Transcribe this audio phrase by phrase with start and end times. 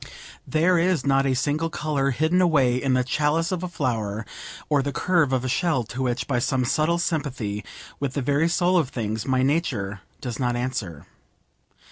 [0.47, 4.25] There is not a single colour hidden away in the chalice of a flower,
[4.67, 7.63] or the curve of a shell, to which, by some subtle sympathy
[7.99, 11.05] with the very soul of things, my nature does not answer.